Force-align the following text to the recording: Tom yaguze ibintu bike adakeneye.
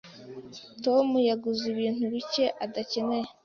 Tom 0.83 1.07
yaguze 1.29 1.63
ibintu 1.73 2.03
bike 2.13 2.45
adakeneye. 2.65 3.27